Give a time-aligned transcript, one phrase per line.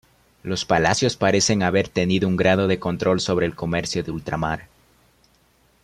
[0.41, 4.67] Los palacios parecen haber tenido un grado de control sobre el comercio de ultramar.